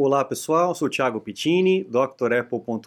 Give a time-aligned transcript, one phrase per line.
[0.00, 2.86] Olá pessoal, sou Thiago Pittini, drapple.com.br.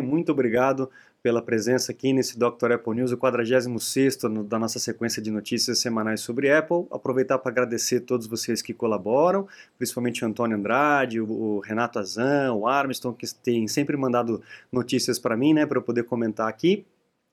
[0.00, 0.88] Muito obrigado
[1.20, 2.70] pela presença aqui nesse Dr.
[2.74, 6.86] Apple News, o 46 da nossa sequência de notícias semanais sobre Apple.
[6.92, 12.68] Aproveitar para agradecer todos vocês que colaboram, principalmente o Antônio Andrade, o Renato Azan, o
[12.68, 14.40] Armstrong, que tem sempre mandado
[14.70, 16.86] notícias para mim, né, para eu poder comentar aqui.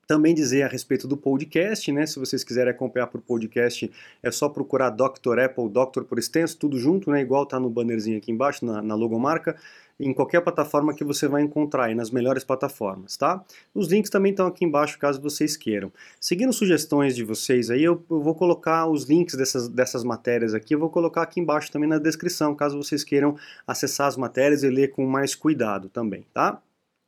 [0.07, 2.05] Também dizer a respeito do podcast, né?
[2.05, 3.89] Se vocês quiserem acompanhar por podcast,
[4.21, 5.39] é só procurar Dr.
[5.39, 6.03] Apple, Dr.
[6.03, 7.21] por extenso, tudo junto, né?
[7.21, 9.55] Igual tá no bannerzinho aqui embaixo, na, na logomarca,
[9.99, 13.43] em qualquer plataforma que você vai encontrar aí, nas melhores plataformas, tá?
[13.73, 15.91] Os links também estão aqui embaixo, caso vocês queiram.
[16.19, 20.75] Seguindo sugestões de vocês aí, eu, eu vou colocar os links dessas, dessas matérias aqui,
[20.75, 24.69] eu vou colocar aqui embaixo também na descrição, caso vocês queiram acessar as matérias e
[24.69, 26.61] ler com mais cuidado também, tá?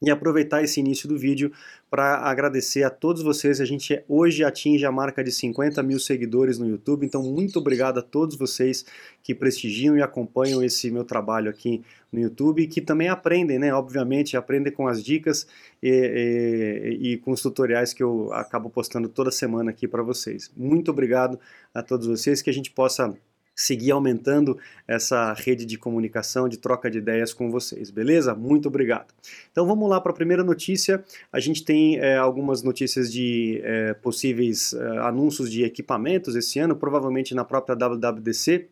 [0.03, 1.51] E aproveitar esse início do vídeo
[1.89, 3.61] para agradecer a todos vocês.
[3.61, 7.99] A gente hoje atinge a marca de 50 mil seguidores no YouTube, então muito obrigado
[7.99, 8.85] a todos vocês
[9.23, 11.81] que prestigiam e acompanham esse meu trabalho aqui
[12.11, 13.73] no YouTube e que também aprendem, né?
[13.73, 15.47] Obviamente, aprendem com as dicas
[15.81, 20.51] e, e, e com os tutoriais que eu acabo postando toda semana aqui para vocês.
[20.55, 21.39] Muito obrigado
[21.73, 23.15] a todos vocês, que a gente possa
[23.55, 28.33] seguir aumentando essa rede de comunicação, de troca de ideias com vocês, beleza?
[28.33, 29.13] Muito obrigado.
[29.51, 31.03] Então vamos lá para a primeira notícia.
[31.31, 36.75] A gente tem é, algumas notícias de é, possíveis é, anúncios de equipamentos esse ano,
[36.75, 38.67] provavelmente na própria WWDC,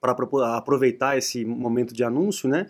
[0.00, 0.14] para
[0.56, 2.66] aproveitar esse momento de anúncio, né?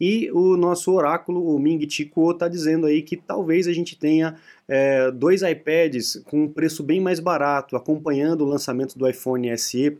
[0.00, 3.98] E o nosso oráculo, o Ming Chi Kuo, está dizendo aí que talvez a gente
[3.98, 4.36] tenha
[4.68, 9.98] é, dois iPads com um preço bem mais barato, acompanhando o lançamento do iPhone SE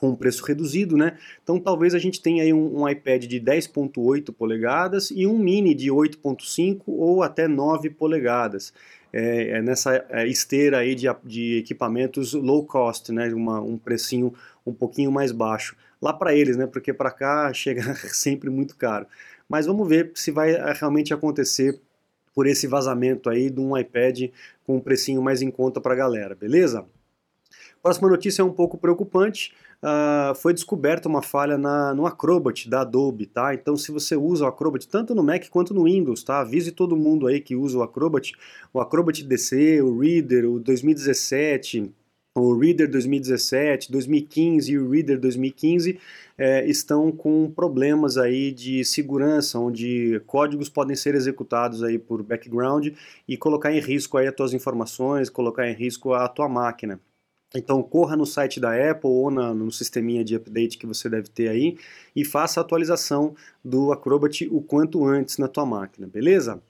[0.00, 1.18] com um preço reduzido, né?
[1.42, 5.74] Então talvez a gente tenha aí um, um iPad de 10.8 polegadas e um mini
[5.74, 8.72] de 8.5 ou até 9 polegadas.
[9.12, 13.28] É, é nessa é, esteira aí de, de, equipamentos low cost, né?
[13.34, 14.32] Uma, um precinho
[14.64, 15.76] um pouquinho mais baixo.
[16.00, 16.66] Lá para eles, né?
[16.66, 19.06] Porque para cá chega sempre muito caro.
[19.46, 21.78] Mas vamos ver se vai é, realmente acontecer
[22.34, 24.30] por esse vazamento aí de um iPad
[24.64, 26.86] com um precinho mais em conta para a galera, beleza?
[27.82, 29.52] Próxima notícia é um pouco preocupante
[29.82, 33.54] uh, foi descoberta uma falha na, no Acrobat da Adobe, tá?
[33.54, 36.40] Então se você usa o Acrobat tanto no Mac quanto no Windows, tá?
[36.40, 38.32] Avise todo mundo aí que usa o Acrobat,
[38.72, 41.92] o Acrobat DC, o Reader, o 2017,
[42.36, 45.98] o Reader 2017, 2015 e o Reader 2015
[46.38, 52.88] é, estão com problemas aí de segurança, onde códigos podem ser executados aí por background
[53.28, 57.00] e colocar em risco aí as tuas informações, colocar em risco a tua máquina.
[57.54, 61.28] Então corra no site da Apple ou na, no sisteminha de update que você deve
[61.28, 61.76] ter aí
[62.14, 63.34] e faça a atualização
[63.64, 66.62] do Acrobat o quanto antes na tua máquina, beleza?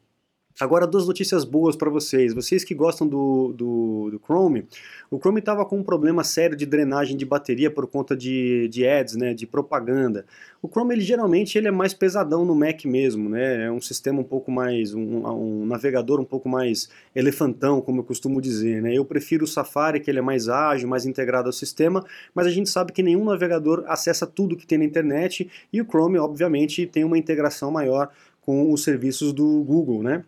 [0.58, 2.34] Agora, duas notícias boas para vocês.
[2.34, 4.66] Vocês que gostam do, do, do Chrome,
[5.10, 8.86] o Chrome estava com um problema sério de drenagem de bateria por conta de, de
[8.86, 10.26] ads, né, de propaganda.
[10.60, 14.20] O Chrome, ele, geralmente, ele é mais pesadão no Mac mesmo, né, é um sistema
[14.20, 18.82] um pouco mais, um, um navegador um pouco mais elefantão, como eu costumo dizer.
[18.82, 18.92] Né.
[18.94, 22.50] Eu prefiro o Safari, que ele é mais ágil, mais integrado ao sistema, mas a
[22.50, 26.86] gente sabe que nenhum navegador acessa tudo que tem na internet e o Chrome, obviamente,
[26.86, 28.10] tem uma integração maior
[28.42, 30.24] com os serviços do Google, né?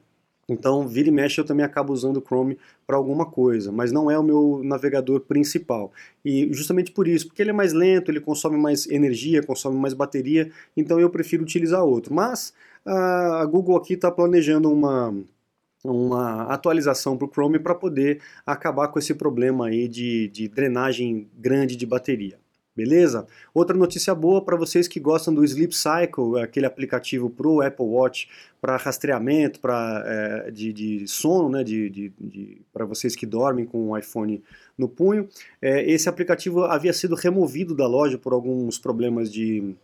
[0.53, 4.11] Então, vira e mexe, eu também acabo usando o Chrome para alguma coisa, mas não
[4.11, 5.93] é o meu navegador principal.
[6.25, 9.95] E justamente por isso, porque ele é mais lento, ele consome mais energia, consome mais
[9.95, 12.15] bateria, então eu prefiro utilizar outro.
[12.15, 12.53] Mas
[12.85, 15.15] a Google aqui está planejando uma,
[15.85, 21.29] uma atualização para o Chrome para poder acabar com esse problema aí de, de drenagem
[21.39, 22.42] grande de bateria.
[22.75, 23.27] Beleza?
[23.53, 27.85] Outra notícia boa para vocês que gostam do Sleep Cycle, aquele aplicativo para o Apple
[27.85, 28.31] Watch
[28.63, 33.67] para rastreamento pra, é, de, de, sono, né, de, de, de para vocês que dormem
[33.67, 34.43] com o iPhone
[34.79, 35.29] no punho.
[35.61, 39.77] É, esse aplicativo havia sido removido da loja por alguns problemas de,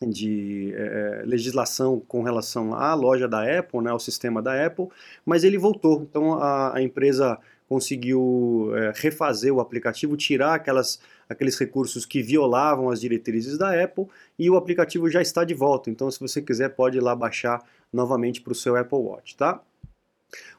[0.00, 4.88] de é, legislação com relação à loja da Apple, né, ao sistema da Apple,
[5.26, 6.06] mas ele voltou.
[6.08, 7.38] Então a, a empresa
[7.70, 10.98] conseguiu é, refazer o aplicativo, tirar aquelas,
[11.28, 15.88] aqueles recursos que violavam as diretrizes da Apple e o aplicativo já está de volta.
[15.88, 19.62] Então, se você quiser, pode ir lá baixar novamente para o seu Apple Watch, tá?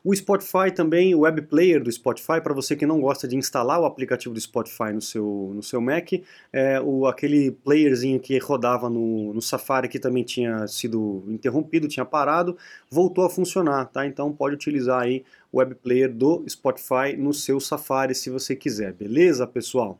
[0.03, 3.79] O Spotify também, o web player do Spotify, para você que não gosta de instalar
[3.79, 6.13] o aplicativo do Spotify no seu, no seu Mac,
[6.51, 12.05] é, o, aquele playerzinho que rodava no, no Safari que também tinha sido interrompido, tinha
[12.05, 12.57] parado,
[12.89, 14.05] voltou a funcionar, tá?
[14.05, 18.93] Então pode utilizar aí o web player do Spotify no seu Safari se você quiser,
[18.93, 19.97] beleza, pessoal?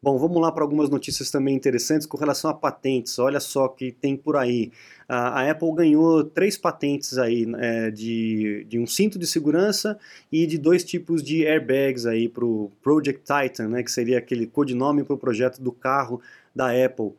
[0.00, 3.18] Bom, vamos lá para algumas notícias também interessantes com relação a patentes.
[3.18, 4.70] Olha só que tem por aí.
[5.08, 9.98] A, Apple ganhou três patentes aí é, de, de um cinto de segurança
[10.30, 14.46] e de dois tipos de airbags aí para o Project Titan, né, que seria aquele
[14.46, 16.20] codinome para o projeto do carro
[16.54, 17.12] da Apple.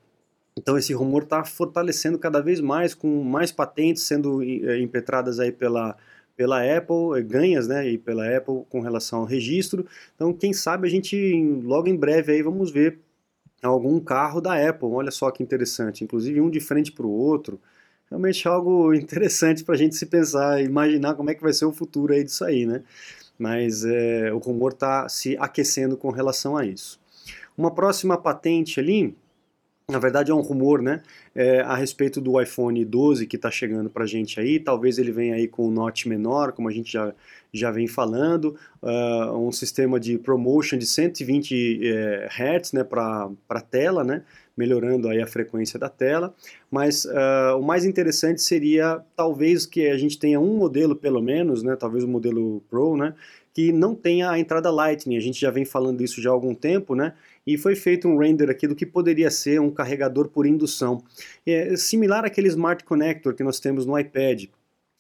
[0.58, 5.52] Então esse rumor está fortalecendo cada vez mais, com mais patentes sendo eh, impetradas aí
[5.52, 5.98] pela,
[6.40, 9.86] pela Apple, eh, ganhas, né, e pela Apple com relação ao registro.
[10.16, 12.98] Então quem sabe a gente logo em breve aí vamos ver
[13.62, 14.88] algum carro da Apple.
[14.88, 17.60] Olha só que interessante, inclusive um de frente para o outro.
[18.10, 21.74] Realmente algo interessante para a gente se pensar, imaginar como é que vai ser o
[21.74, 22.84] futuro aí disso aí, né?
[23.38, 27.02] Mas é, o rumor está se aquecendo com relação a isso.
[27.58, 29.14] Uma próxima patente ali
[29.90, 31.02] na verdade é um rumor, né,
[31.34, 35.12] é, a respeito do iPhone 12 que está chegando para a gente aí, talvez ele
[35.12, 37.14] venha aí com um note menor, como a gente já,
[37.52, 43.62] já vem falando, uh, um sistema de promotion de 120 é, Hz, né, para a
[43.62, 44.22] tela, né,
[44.56, 46.36] melhorando aí a frequência da tela,
[46.70, 51.64] mas uh, o mais interessante seria talvez que a gente tenha um modelo pelo menos,
[51.64, 53.16] né, talvez o modelo Pro, né,
[53.54, 56.54] que não tenha a entrada Lightning, a gente já vem falando isso já há algum
[56.54, 57.14] tempo, né,
[57.50, 61.02] e foi feito um render aqui do que poderia ser um carregador por indução.
[61.44, 64.46] É similar àquele Smart Connector que nós temos no iPad,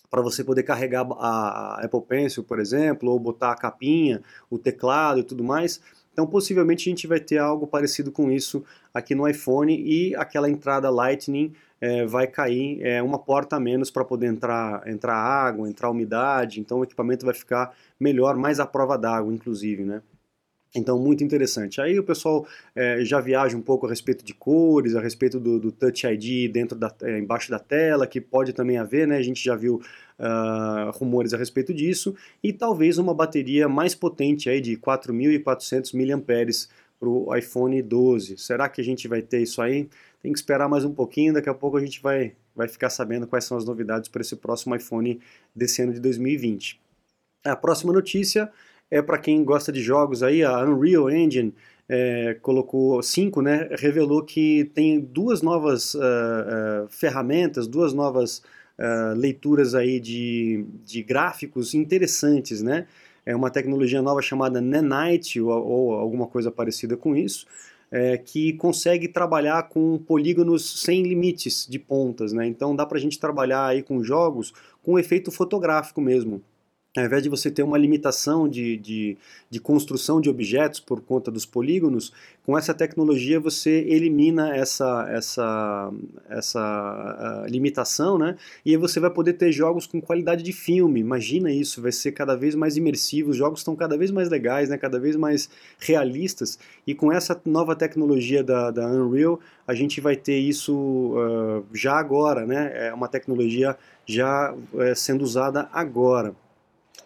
[0.10, 5.19] para você poder carregar a Apple Pencil, por exemplo, ou botar a capinha, o teclado
[5.19, 5.80] e tudo mais.
[6.12, 10.50] Então, possivelmente a gente vai ter algo parecido com isso aqui no iPhone e aquela
[10.50, 15.69] entrada Lightning é, vai cair é, uma porta a menos para poder entrar, entrar água,
[15.69, 16.60] entrar umidade.
[16.60, 20.01] Então, o equipamento vai ficar melhor, mais à prova d'água, inclusive, né?
[20.75, 21.81] Então, muito interessante.
[21.81, 25.60] Aí o pessoal é, já viaja um pouco a respeito de cores, a respeito do,
[25.60, 29.18] do Touch ID dentro da, é, embaixo da tela, que pode também haver, né?
[29.18, 29.81] A gente já viu
[30.19, 32.16] uh, rumores a respeito disso.
[32.44, 36.69] E talvez uma bateria mais potente aí de 4.400 mAh
[37.00, 38.38] para o iPhone 12.
[38.38, 39.89] Será que a gente vai ter isso aí?
[40.22, 43.25] Tem que esperar mais um pouquinho, daqui a pouco a gente vai, vai ficar sabendo
[43.25, 45.19] quais são as novidades para esse próximo iPhone
[45.56, 46.80] desse ano de 2020.
[47.45, 48.51] A próxima notícia
[48.91, 51.53] é para quem gosta de jogos aí, a Unreal Engine
[51.88, 58.44] é, colocou 5, né, revelou que tem duas novas uh, uh, ferramentas, duas novas
[58.77, 62.86] uh, leituras aí de, de gráficos interessantes, né?
[63.25, 67.45] É uma tecnologia nova chamada Nanite ou, ou alguma coisa parecida com isso,
[67.91, 72.47] é, que consegue trabalhar com polígonos sem limites de pontas, né?
[72.47, 76.41] Então dá para a gente trabalhar aí com jogos com efeito fotográfico mesmo
[76.97, 81.30] ao invés de você ter uma limitação de, de, de, construção de objetos por conta
[81.30, 82.12] dos polígonos,
[82.44, 85.91] com essa tecnologia você elimina essa, essa,
[86.27, 88.36] essa limitação, né?
[88.65, 91.00] E aí você vai poder ter jogos com qualidade de filme.
[91.00, 94.69] Imagina isso, vai ser cada vez mais imersivo, os jogos estão cada vez mais legais,
[94.69, 94.77] né?
[94.77, 95.47] cada vez mais
[95.80, 96.57] realistas.
[96.88, 102.00] E com essa nova tecnologia da, da Unreal, a gente vai ter isso uh, já
[102.00, 102.88] agora, né?
[102.88, 103.77] É uma tecnologia
[104.07, 106.33] já uh, sendo usada agora.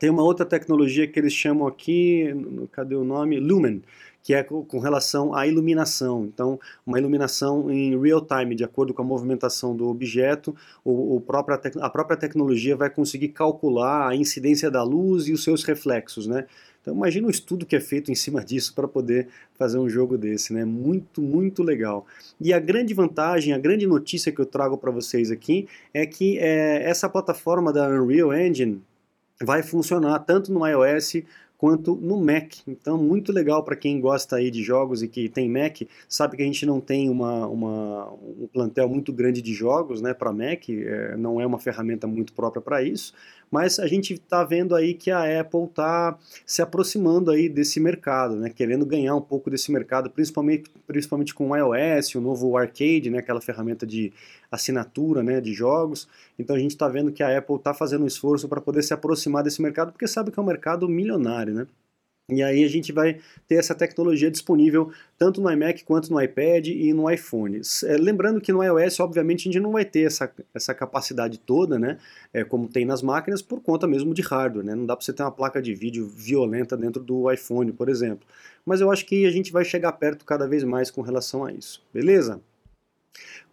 [0.04, 2.26] Tem uma outra tecnologia que eles chamam aqui,
[2.74, 3.40] cadê o nome?
[3.40, 3.82] Lumen,
[4.22, 6.26] que é com relação à iluminação.
[6.26, 10.54] Então, uma iluminação em real time, de acordo com a movimentação do objeto,
[10.84, 15.42] o, o própria a própria tecnologia vai conseguir calcular a incidência da luz e os
[15.42, 16.48] seus reflexos, né?
[16.82, 20.18] Então imagina o estudo que é feito em cima disso para poder fazer um jogo
[20.18, 20.66] desse, né?
[20.66, 22.06] Muito, muito legal.
[22.42, 26.38] E a grande vantagem, a grande notícia que eu trago para vocês aqui é que
[26.40, 28.82] é, essa plataforma da Unreal Engine,
[29.42, 31.24] vai funcionar tanto no iOS
[31.64, 32.56] quanto no Mac.
[32.68, 36.44] Então, muito legal para quem gosta aí de jogos e que tem Mac, sabe que
[36.44, 40.68] a gente não tem uma, uma um plantel muito grande de jogos né, para Mac,
[40.68, 43.14] é, não é uma ferramenta muito própria para isso,
[43.50, 48.36] mas a gente está vendo aí que a Apple está se aproximando aí desse mercado,
[48.36, 53.10] né, querendo ganhar um pouco desse mercado, principalmente, principalmente com o iOS, o novo Arcade,
[53.10, 54.12] né, aquela ferramenta de
[54.54, 56.08] assinatura né, de jogos.
[56.38, 58.94] Então a gente está vendo que a Apple está fazendo um esforço para poder se
[58.94, 61.53] aproximar desse mercado, porque sabe que é um mercado milionário.
[61.54, 61.68] Né?
[62.30, 63.20] E aí a gente vai
[63.50, 67.60] ter essa tecnologia disponível tanto no iMac quanto no iPad e no iPhone.
[67.84, 71.78] É, lembrando que no iOS, obviamente, a gente não vai ter essa, essa capacidade toda,
[71.78, 71.98] né,
[72.34, 74.66] é, como tem nas máquinas, por conta mesmo de hardware.
[74.66, 74.74] Né?
[74.74, 78.26] Não dá para você ter uma placa de vídeo violenta dentro do iPhone, por exemplo.
[78.66, 81.52] Mas eu acho que a gente vai chegar perto cada vez mais com relação a
[81.52, 81.84] isso.
[81.94, 82.42] Beleza?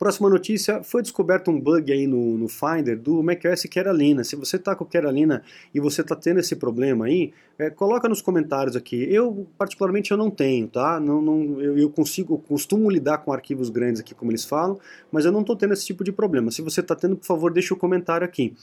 [0.01, 4.25] Próxima notícia, foi descoberto um bug aí no, no Finder do macOS Carolina.
[4.25, 5.43] Se você está com Carolina
[5.75, 9.07] e você está tendo esse problema aí, é, coloca nos comentários aqui.
[9.13, 10.99] Eu, particularmente, eu não tenho, tá?
[10.99, 14.81] Não, não, eu, eu consigo, costumo lidar com arquivos grandes aqui, como eles falam,
[15.13, 16.51] mas eu não estou tendo esse tipo de problema.
[16.51, 18.55] Se você está tendo, por favor, deixe o um comentário aqui.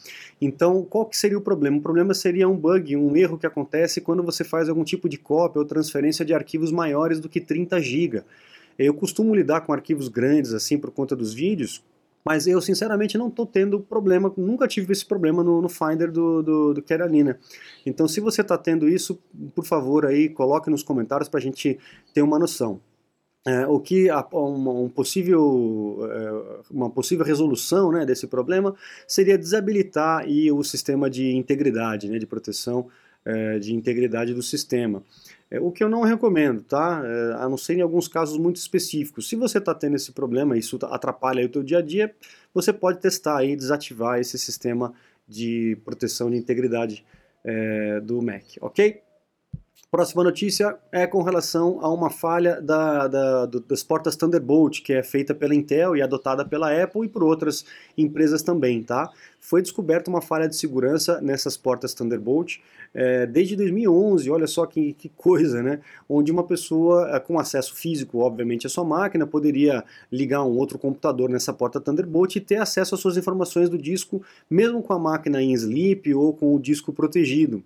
[0.42, 1.78] Então, qual que seria o problema?
[1.78, 5.20] O problema seria um bug, um erro que acontece quando você faz algum tipo de
[5.20, 8.24] cópia ou transferência de arquivos maiores do que 30 GB.
[8.78, 11.84] Eu costumo lidar com arquivos grandes assim por conta dos vídeos,
[12.26, 16.44] mas eu sinceramente não estou tendo problema, nunca tive esse problema no, no Finder do,
[16.44, 17.40] do, do Carolina.
[17.86, 19.18] Então se você está tendo isso,
[19.56, 21.80] por favor aí, coloque nos comentários para a gente
[22.14, 22.82] ter uma noção.
[23.48, 28.76] é, o que a, uma, um possível, é, uma possível resolução né, desse problema
[29.08, 32.90] seria desabilitar aí, o sistema de integridade, né, de proteção
[33.24, 35.02] é, de integridade do sistema.
[35.50, 37.02] É, o que eu não recomendo, tá?
[37.06, 39.30] É, a não ser em alguns casos muito específicos.
[39.30, 42.14] Se você está tendo esse problema, isso atrapalha o teu dia a dia,
[42.54, 44.94] você pode testar e desativar esse sistema
[45.28, 47.06] de proteção de integridade
[47.44, 49.02] é, do Mac, ok?
[49.90, 54.92] Próxima notícia é com relação a uma falha da, da, do, das portas Thunderbolt, que
[54.92, 57.64] é feita pela Intel e adotada pela Apple e por outras
[57.98, 59.10] empresas também, tá?
[59.40, 62.58] Foi descoberta uma falha de segurança nessas portas Thunderbolt
[62.94, 65.80] é, desde 2011, olha só que, que, coisa, né?
[66.10, 70.78] Onde uma pessoa é, com acesso físico, obviamente, à sua máquina, poderia ligar um outro
[70.78, 75.00] computador nessa porta Thunderbolt e ter acesso às suas informações do disco, mesmo com a
[75.00, 77.64] máquina em sleep ou com o disco protegido.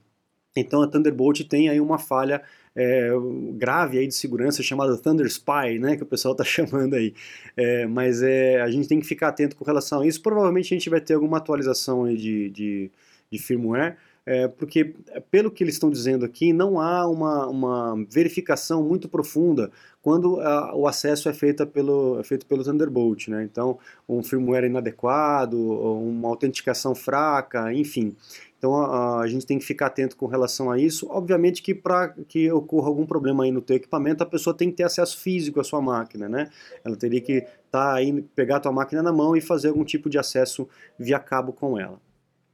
[0.55, 2.41] Então a Thunderbolt tem aí uma falha
[2.75, 3.10] é,
[3.53, 7.13] grave aí de segurança chamada Thunder Spy, né, que o pessoal está chamando aí.
[7.55, 10.22] É, mas é, a gente tem que ficar atento com relação a isso.
[10.22, 12.91] Provavelmente a gente vai ter alguma atualização de, de,
[13.31, 14.93] de firmware, é, porque
[15.31, 20.75] pelo que eles estão dizendo aqui, não há uma, uma verificação muito profunda quando a,
[20.75, 23.43] o acesso é feito pelo, é feito pelo Thunderbolt, né?
[23.43, 28.15] Então, um firmware inadequado, uma autenticação fraca, enfim.
[28.62, 31.08] Então a, a, gente tem que ficar atento com relação a isso.
[31.10, 34.77] Obviamente que para que ocorra algum problema aí no teu equipamento, a pessoa tem que
[34.77, 36.48] ter acesso físico à sua máquina, né?
[36.86, 39.84] Ela teria que estar tá aí, pegar a tua máquina na mão e fazer algum
[39.84, 42.00] tipo de acesso via cabo com ela.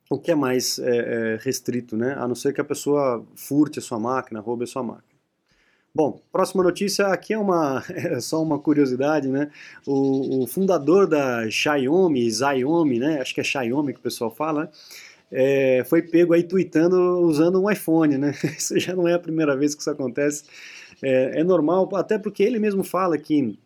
[0.09, 2.15] O que é mais é, é, restrito, né?
[2.17, 5.17] A não ser que a pessoa furte a sua máquina, roube a sua máquina.
[5.93, 9.51] Bom, próxima notícia aqui é uma é só uma curiosidade, né?
[9.85, 13.19] O, o fundador da Xiaomi, Xiaomi, né?
[13.19, 14.69] Acho que é Xiaomi que o pessoal fala, né?
[15.31, 18.33] É, foi pego aí tweetando usando um iPhone, né?
[18.57, 20.43] Isso já não é a primeira vez que isso acontece.
[21.01, 23.57] É, é normal, até porque ele mesmo fala que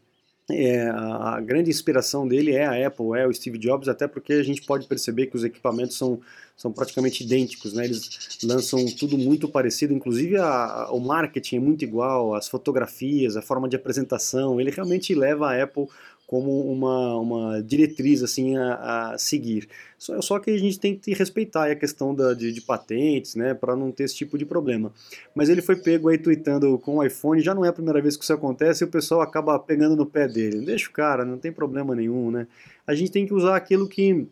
[0.49, 4.43] é, a grande inspiração dele é a Apple, é o Steve Jobs, até porque a
[4.43, 6.19] gente pode perceber que os equipamentos são,
[6.57, 7.85] são praticamente idênticos, né?
[7.85, 13.41] eles lançam tudo muito parecido, inclusive a, o marketing é muito igual, as fotografias, a
[13.41, 15.87] forma de apresentação, ele realmente leva a Apple
[16.31, 19.67] como uma, uma diretriz assim a, a seguir.
[19.97, 23.53] Só, só, que a gente tem que respeitar a questão da, de, de patentes, né,
[23.53, 24.93] para não ter esse tipo de problema.
[25.35, 28.15] Mas ele foi pego aí tweetando com o iPhone, já não é a primeira vez
[28.15, 30.65] que isso acontece e o pessoal acaba pegando no pé dele.
[30.65, 32.47] Deixa o cara, não tem problema nenhum, né?
[32.87, 34.25] A gente tem que usar aquilo que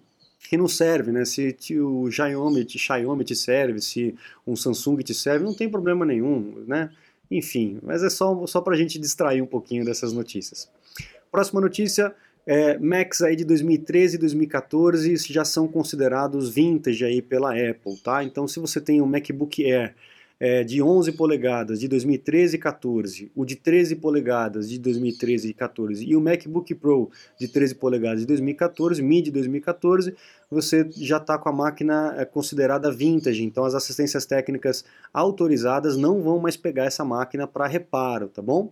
[0.48, 1.26] que não serve, né?
[1.26, 4.16] Se o Xiaomi, Xiaomi te serve, se
[4.48, 6.90] um Samsung te serve, não tem problema nenhum, né?
[7.30, 10.70] Enfim, mas é só, só para a gente distrair um pouquinho dessas notícias.
[11.32, 12.14] Próxima notícia,
[12.46, 18.24] é, Macs aí de 2013 e 2014 já são considerados vintage aí pela Apple, tá?
[18.24, 19.94] Então se você tem um MacBook Air
[20.40, 25.54] é, de 11 polegadas de 2013 e 14, o de 13 polegadas de 2013 e
[25.54, 30.16] 14 e o MacBook Pro de 13 polegadas de 2014, mid de 2014,
[30.50, 34.84] você já está com a máquina é, considerada vintage, então as assistências técnicas
[35.14, 38.72] autorizadas não vão mais pegar essa máquina para reparo, tá bom?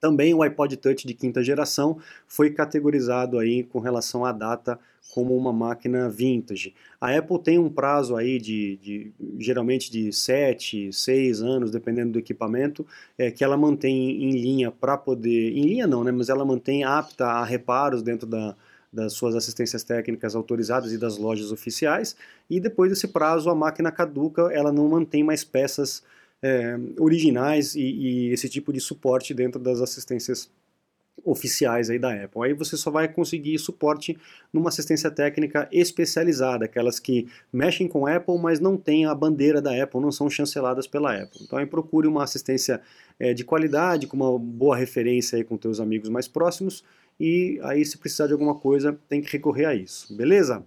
[0.00, 4.78] Também o iPod Touch de quinta geração foi categorizado aí com relação à data
[5.14, 6.74] como uma máquina vintage.
[7.00, 12.18] A Apple tem um prazo aí de, de geralmente de 7, 6 anos, dependendo do
[12.18, 12.86] equipamento,
[13.16, 16.84] é, que ela mantém em linha para poder, em linha não, né, mas ela mantém
[16.84, 18.54] apta a reparos dentro da,
[18.92, 22.16] das suas assistências técnicas autorizadas e das lojas oficiais,
[22.48, 26.02] e depois desse prazo a máquina caduca, ela não mantém mais peças
[26.42, 30.50] é, originais e, e, esse tipo de suporte dentro das assistências
[31.24, 32.42] oficiais aí da Apple.
[32.44, 34.16] Aí você só vai conseguir suporte
[34.52, 39.82] numa assistência técnica especializada, aquelas que mexem com Apple, mas não têm a bandeira da
[39.82, 41.40] Apple, não são chanceladas pela Apple.
[41.42, 42.80] Então aí procure uma assistência
[43.18, 46.84] é, de qualidade, com uma boa referência aí com teus amigos mais próximos,
[47.18, 50.64] e aí se precisar de alguma coisa tem que recorrer a isso, beleza?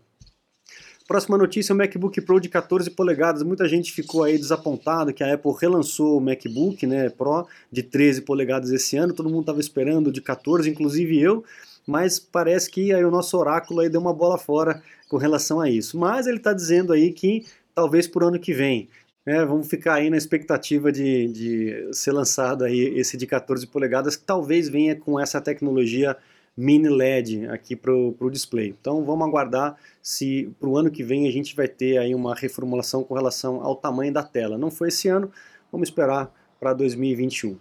[1.10, 3.42] Próxima notícia, o MacBook Pro de 14 polegadas.
[3.42, 8.22] Muita gente ficou aí desapontado que a Apple relançou o MacBook né, Pro de 13
[8.22, 9.12] polegadas esse ano.
[9.12, 11.44] Todo mundo estava esperando de 14, inclusive eu.
[11.88, 15.68] Mas parece que aí o nosso oráculo aí deu uma bola fora com relação a
[15.68, 15.98] isso.
[15.98, 18.88] Mas ele está dizendo aí que talvez por ano que vem.
[19.26, 24.16] É, vamos ficar aí na expectativa de, de ser lançado aí esse de 14 polegadas,
[24.16, 26.16] que talvez venha com essa tecnologia
[26.60, 28.76] mini LED aqui para o display.
[28.78, 32.36] Então vamos aguardar se para o ano que vem a gente vai ter aí uma
[32.36, 34.58] reformulação com relação ao tamanho da tela.
[34.58, 35.32] Não foi esse ano,
[35.72, 37.58] vamos esperar para 2021.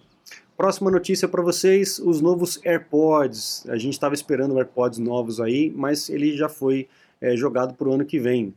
[0.57, 3.65] Próxima notícia para vocês, os novos AirPods.
[3.69, 6.89] A gente estava esperando AirPods novos aí, mas ele já foi
[7.21, 8.53] é, jogado para o ano que vem.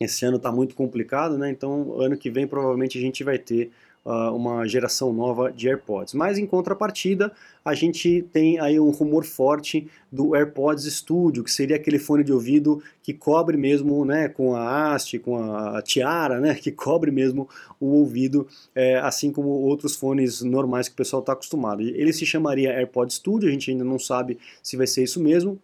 [0.00, 1.48] Esse ano está muito complicado, né?
[1.50, 3.70] Então ano que vem provavelmente a gente vai ter
[4.04, 6.14] uma geração nova de AirPods.
[6.14, 7.32] Mas em contrapartida,
[7.64, 12.32] a gente tem aí um rumor forte do AirPods Studio, que seria aquele fone de
[12.32, 17.48] ouvido que cobre mesmo, né, com a haste, com a tiara, né, que cobre mesmo
[17.80, 21.80] o ouvido, é, assim como outros fones normais que o pessoal está acostumado.
[21.80, 25.58] Ele se chamaria AirPods Studio, a gente ainda não sabe se vai ser isso mesmo,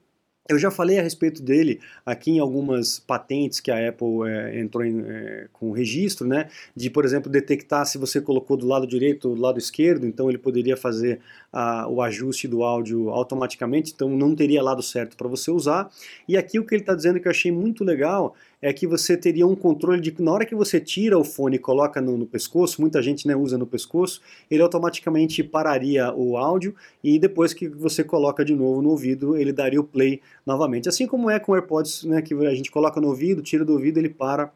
[0.50, 4.84] eu já falei a respeito dele aqui em algumas patentes que a Apple é, entrou
[4.84, 6.48] em, é, com registro, né?
[6.74, 10.28] De, por exemplo, detectar se você colocou do lado direito ou do lado esquerdo, então
[10.28, 11.20] ele poderia fazer
[11.52, 15.88] a, o ajuste do áudio automaticamente, então não teria lado certo para você usar.
[16.26, 19.16] E aqui o que ele está dizendo que eu achei muito legal é que você
[19.16, 22.26] teria um controle de na hora que você tira o fone e coloca no, no
[22.26, 27.68] pescoço, muita gente né, usa no pescoço, ele automaticamente pararia o áudio e depois que
[27.68, 30.88] você coloca de novo no ouvido, ele daria o play novamente.
[30.88, 33.98] Assim como é com AirPods, né, que a gente coloca no ouvido, tira do ouvido,
[33.98, 34.52] ele para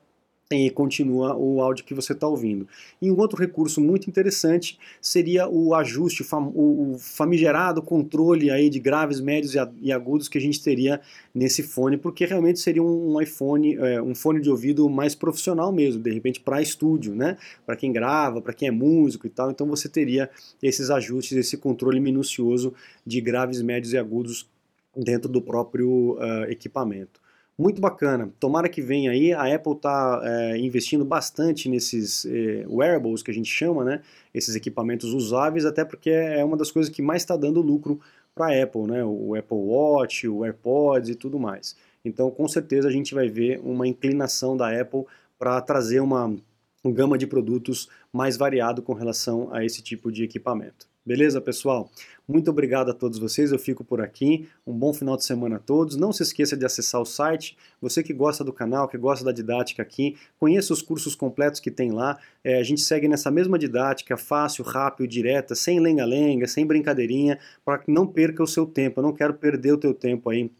[0.55, 2.67] e continua o áudio que você está ouvindo.
[3.01, 9.21] E um outro recurso muito interessante seria o ajuste, o famigerado controle aí de graves,
[9.21, 11.01] médios e agudos que a gente teria
[11.35, 16.03] nesse fone, porque realmente seria um iPhone, é, um fone de ouvido mais profissional mesmo,
[16.03, 17.37] de repente para estúdio, né?
[17.67, 19.51] Para quem grava, para quem é músico e tal.
[19.51, 20.31] Então você teria
[20.63, 22.73] esses ajustes, esse controle minucioso
[23.07, 24.49] de graves, médios e agudos
[24.97, 27.21] dentro do próprio uh, equipamento.
[27.57, 28.33] Muito bacana.
[28.41, 29.33] Tomara que venha aí.
[29.33, 34.03] A Apple está é, investindo bastante nesses é, wearables que a gente chama, né?
[34.33, 38.01] Esses equipamentos usáveis, até porque é uma das coisas que mais está dando lucro
[38.35, 39.05] para a Apple, né?
[39.05, 41.77] O Apple Watch, o AirPods e tudo mais.
[42.05, 45.05] Então, com certeza a gente vai ver uma inclinação da Apple
[45.39, 46.35] para trazer uma,
[46.83, 50.89] uma gama de produtos mais variado com relação a esse tipo de equipamento.
[51.07, 51.91] Beleza, pessoal?
[52.27, 54.49] Muito obrigado a todos vocês, eu fico por aqui.
[54.67, 55.97] Um bom final de semana a todos.
[55.97, 57.59] Não se esqueça de acessar o site.
[57.79, 61.71] Você que gosta do canal, que gosta da didática aqui, conheça os cursos completos que
[61.71, 62.19] tem lá.
[62.43, 67.77] É, a gente segue nessa mesma didática, fácil, rápido, direta, sem lenga-lenga, sem brincadeirinha, para
[67.77, 69.01] que não perca o seu tempo.
[69.01, 70.51] Eu não quero perder o teu tempo aí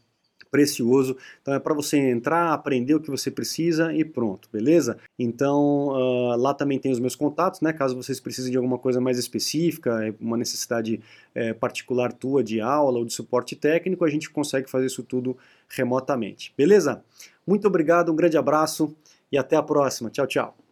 [0.51, 1.17] precioso.
[1.41, 4.97] Então é para você entrar, aprender o que você precisa e pronto, beleza?
[5.17, 7.73] Então uh, lá também tem os meus contatos, né?
[7.73, 11.01] Caso vocês precisem de alguma coisa mais específica, é uma necessidade
[11.33, 15.37] é, particular tua de aula ou de suporte técnico, a gente consegue fazer isso tudo
[15.67, 17.03] remotamente, beleza?
[17.45, 18.95] Muito obrigado, um grande abraço
[19.31, 20.09] e até a próxima.
[20.09, 20.64] Tchau, tchau.